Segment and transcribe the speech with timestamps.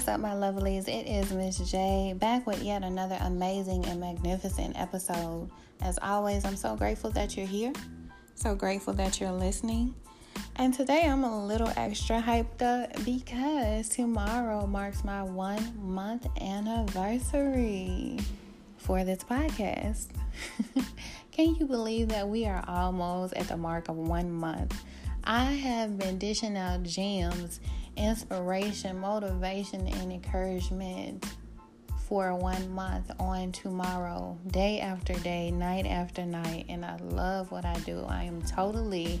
[0.00, 0.88] what's up, my lovelies?
[0.88, 5.50] It is Miss J back with yet another amazing and magnificent episode.
[5.82, 7.74] As always, I'm so grateful that you're here,
[8.34, 9.94] so grateful that you're listening.
[10.56, 18.20] And today I'm a little extra hyped up because tomorrow marks my one month anniversary
[18.78, 20.06] for this podcast.
[21.30, 24.82] Can you believe that we are almost at the mark of one month?
[25.24, 27.60] I have been dishing out gems
[27.96, 31.24] inspiration, motivation, and encouragement
[32.08, 36.66] for one month on tomorrow, day after day, night after night.
[36.68, 38.04] And I love what I do.
[38.08, 39.20] I am totally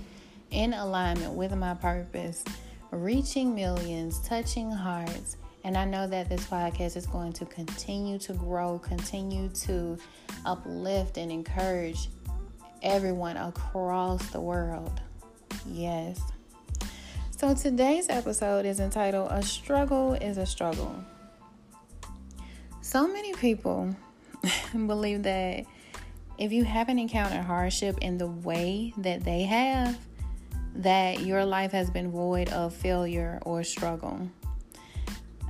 [0.50, 2.44] in alignment with my purpose,
[2.90, 5.36] reaching millions, touching hearts.
[5.62, 9.98] And I know that this podcast is going to continue to grow, continue to
[10.44, 12.08] uplift and encourage
[12.82, 15.00] everyone across the world.
[15.66, 16.20] Yes.
[17.40, 20.94] So today's episode is entitled A Struggle is a Struggle.
[22.82, 23.96] So many people
[24.74, 25.64] believe that
[26.36, 29.98] if you haven't encountered hardship in the way that they have,
[30.74, 34.28] that your life has been void of failure or struggle.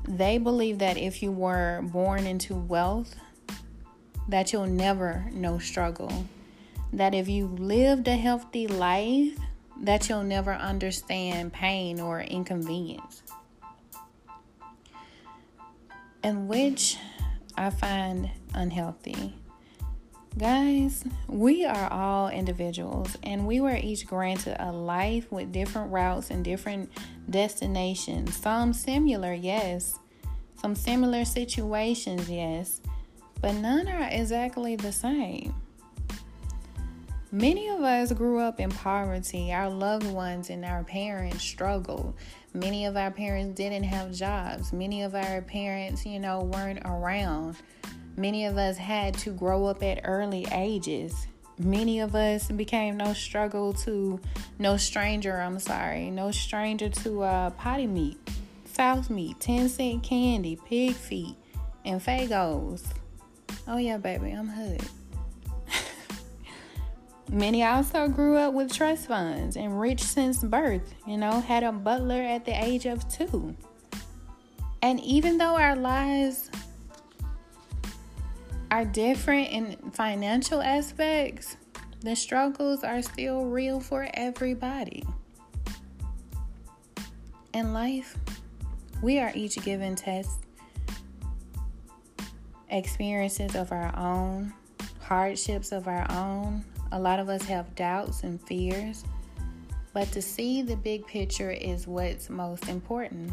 [0.07, 3.17] They believe that if you were born into wealth,
[4.29, 6.25] that you'll never know struggle.
[6.93, 9.37] That if you lived a healthy life,
[9.81, 13.23] that you'll never understand pain or inconvenience.
[16.23, 16.99] And which
[17.57, 19.35] I find unhealthy.
[20.39, 26.31] Guys, we are all individuals and we were each granted a life with different routes
[26.31, 26.91] and different
[27.29, 28.37] destinations.
[28.37, 29.99] Some similar, yes.
[30.61, 32.81] Some similar situations, yes.
[33.41, 35.55] But none are exactly the same.
[37.33, 39.53] Many of us grew up in poverty.
[39.53, 42.15] Our loved ones and our parents struggled.
[42.55, 44.73] Many of our parents didn't have jobs.
[44.73, 47.55] Many of our parents, you know, weren't around.
[48.17, 51.29] Many of us had to grow up at early ages.
[51.57, 54.19] Many of us became no struggle to,
[54.59, 58.19] no stranger, I'm sorry, no stranger to uh, potty meat,
[58.65, 61.37] souse meat, 10 cent candy, pig feet,
[61.85, 62.85] and Faygos.
[63.69, 64.83] Oh, yeah, baby, I'm hood.
[67.31, 71.71] Many also grew up with trust funds and rich since birth, you know, had a
[71.71, 73.55] butler at the age of two.
[74.83, 76.51] And even though our lives
[78.73, 81.57] are different in financial aspects,
[82.01, 85.05] the struggles are still real for everybody.
[87.55, 88.17] In life,
[89.03, 90.39] we are each given tests,
[92.71, 94.53] experiences of our own,
[95.01, 99.05] hardships of our own, a lot of us have doubts and fears,
[99.93, 103.33] but to see the big picture is what's most important.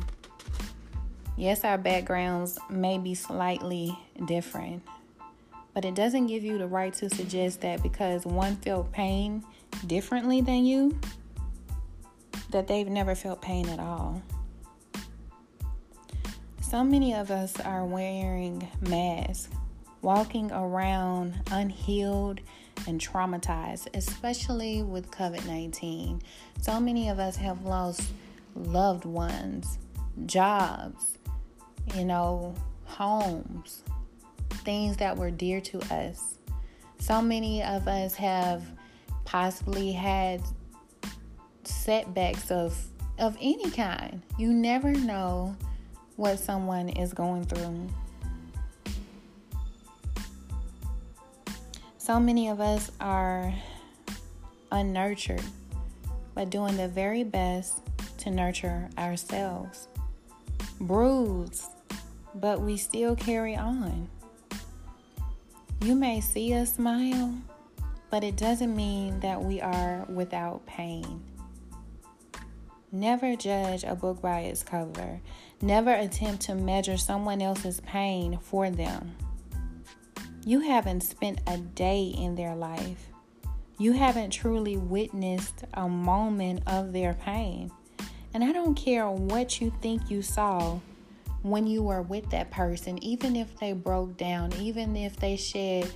[1.36, 4.84] Yes, our backgrounds may be slightly different,
[5.74, 9.44] but it doesn't give you the right to suggest that because one felt pain
[9.86, 10.98] differently than you,
[12.52, 14.22] that they've never felt pain at all.
[16.62, 19.50] So many of us are wearing masks,
[20.02, 22.42] walking around unhealed
[22.88, 26.22] and traumatized, especially with COVID 19.
[26.62, 28.02] So many of us have lost
[28.56, 29.80] loved ones,
[30.26, 31.18] jobs,
[31.96, 33.84] you know, homes,
[34.50, 36.38] things that were dear to us.
[37.00, 38.64] So many of us have
[39.26, 40.42] possibly had
[41.64, 42.78] setbacks of
[43.20, 44.22] of any kind.
[44.38, 45.56] You never know
[46.16, 47.90] what someone is going through.
[52.08, 53.54] So many of us are
[54.72, 55.44] unnurtured,
[56.36, 57.82] but doing the very best
[58.20, 59.90] to nurture ourselves.
[60.80, 61.66] Bruised,
[62.34, 64.08] but we still carry on.
[65.82, 67.34] You may see us smile,
[68.10, 71.22] but it doesn't mean that we are without pain.
[72.90, 75.20] Never judge a book by its cover.
[75.62, 79.18] Never attempt to measure someone else's pain for them.
[80.48, 83.10] You haven't spent a day in their life.
[83.78, 87.70] You haven't truly witnessed a moment of their pain.
[88.34, 90.80] And I don't care what you think you saw
[91.42, 95.92] when you were with that person, even if they broke down, even if they shed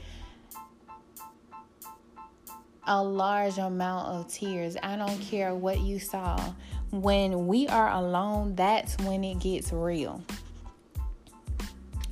[2.86, 4.76] a large amount of tears.
[4.84, 6.38] I don't care what you saw.
[6.90, 10.22] When we are alone, that's when it gets real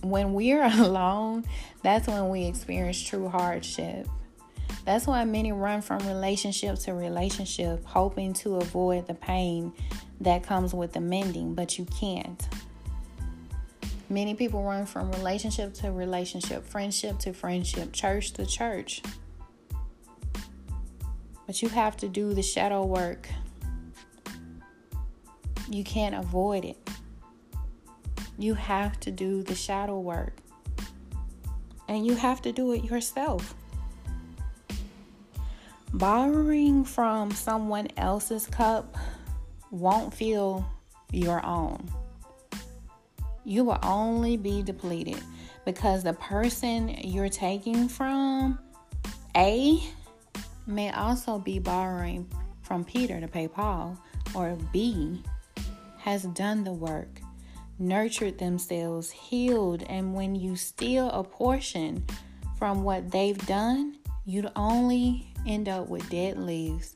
[0.01, 1.45] when we're alone,
[1.83, 4.07] that's when we experience true hardship.
[4.85, 9.73] That's why many run from relationship to relationship, hoping to avoid the pain
[10.21, 12.47] that comes with the mending, but you can't.
[14.09, 19.03] Many people run from relationship to relationship, friendship to friendship, church to church.
[21.45, 23.27] But you have to do the shadow work.
[25.69, 26.88] You can't avoid it.
[28.39, 30.33] You have to do the shadow work.
[31.87, 33.53] And you have to do it yourself.
[35.93, 38.97] Borrowing from someone else's cup
[39.69, 40.67] won't feel
[41.11, 41.89] your own
[43.49, 45.19] you will only be depleted
[45.65, 48.59] because the person you're taking from,
[49.35, 49.83] A,
[50.67, 52.29] may also be borrowing
[52.61, 53.97] from Peter to pay Paul,
[54.35, 55.23] or B,
[55.97, 57.21] has done the work,
[57.79, 62.05] nurtured themselves, healed, and when you steal a portion
[62.57, 66.95] from what they've done, you'd only end up with dead leaves,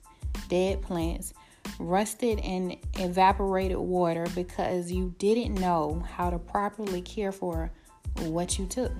[0.50, 1.34] dead plants,
[1.80, 7.72] rusted and evaporated water because you didn't know how to properly care for
[8.20, 8.92] what you took.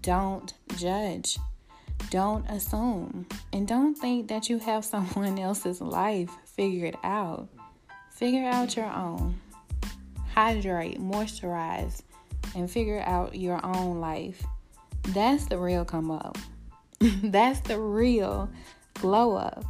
[0.00, 1.38] Don't judge.
[2.10, 3.26] Don't assume.
[3.52, 7.48] And don't think that you have someone else's life figured out.
[8.14, 9.40] Figure out your own.
[10.32, 12.02] Hydrate, moisturize,
[12.54, 14.44] and figure out your own life.
[15.08, 16.38] That's the real come up.
[17.00, 18.48] That's the real
[18.94, 19.64] glow up.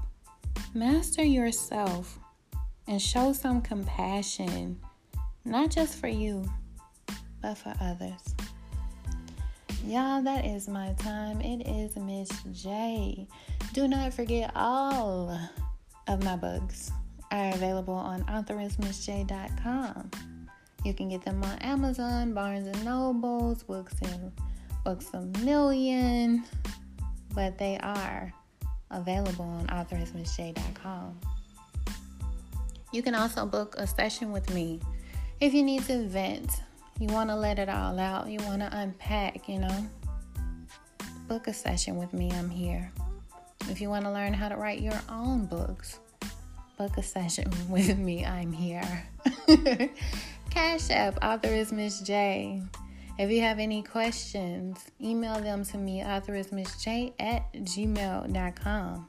[0.74, 2.18] Master yourself
[2.86, 4.78] and show some compassion,
[5.46, 6.44] not just for you,
[7.40, 8.34] but for others.
[9.86, 11.40] Y'all, that is my time.
[11.40, 13.26] It is Miss J.
[13.72, 15.38] Do not forget all
[16.08, 16.92] of my books
[17.34, 20.10] are available on authoressmsjaye.com.
[20.84, 24.32] You can get them on Amazon, Barnes and Nobles, Books and
[24.84, 26.44] Books a Million,
[27.34, 28.32] but they are
[28.90, 31.18] available on authoressmsjaye.com.
[32.92, 34.80] You can also book a session with me
[35.40, 36.62] if you need to vent,
[37.00, 39.86] you want to let it all out, you want to unpack, you know.
[41.26, 42.92] Book a session with me, I'm here.
[43.68, 45.98] If you want to learn how to write your own books,
[46.76, 49.06] book a session with me, I'm here.
[50.50, 52.62] Cash App, author is Miss J.
[53.18, 59.08] If you have any questions, email them to me, authoressmsjaye at gmail.com.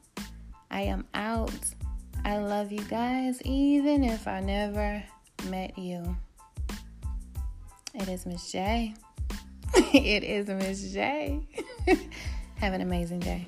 [0.70, 1.60] I am out.
[2.24, 5.04] I love you guys, even if I never
[5.50, 6.16] met you.
[7.94, 8.94] It is Miss J.
[9.94, 11.48] it is Miss J.
[12.56, 13.48] have an amazing day.